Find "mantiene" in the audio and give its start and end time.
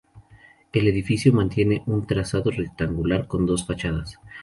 1.31-1.83